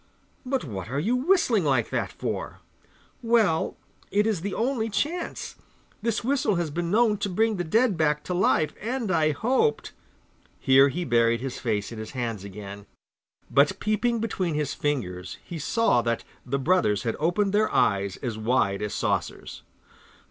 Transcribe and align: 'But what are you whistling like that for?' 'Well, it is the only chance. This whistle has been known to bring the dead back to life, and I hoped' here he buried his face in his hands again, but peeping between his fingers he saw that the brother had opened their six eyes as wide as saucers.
'But 0.43 0.63
what 0.63 0.89
are 0.89 0.97
you 0.99 1.15
whistling 1.15 1.63
like 1.63 1.91
that 1.91 2.11
for?' 2.11 2.59
'Well, 3.21 3.77
it 4.09 4.25
is 4.25 4.41
the 4.41 4.55
only 4.55 4.89
chance. 4.89 5.57
This 6.01 6.23
whistle 6.23 6.55
has 6.55 6.71
been 6.71 6.89
known 6.89 7.19
to 7.19 7.29
bring 7.29 7.57
the 7.57 7.63
dead 7.63 7.97
back 7.97 8.23
to 8.23 8.33
life, 8.33 8.73
and 8.81 9.11
I 9.11 9.29
hoped' 9.29 9.91
here 10.59 10.89
he 10.89 11.05
buried 11.05 11.39
his 11.41 11.59
face 11.59 11.91
in 11.91 11.99
his 11.99 12.13
hands 12.17 12.43
again, 12.43 12.87
but 13.51 13.79
peeping 13.79 14.19
between 14.19 14.55
his 14.55 14.73
fingers 14.73 15.37
he 15.43 15.59
saw 15.59 16.01
that 16.01 16.23
the 16.43 16.57
brother 16.57 16.95
had 17.03 17.15
opened 17.19 17.53
their 17.53 17.67
six 17.67 17.75
eyes 17.75 18.17
as 18.23 18.39
wide 18.39 18.81
as 18.81 18.95
saucers. 18.95 19.61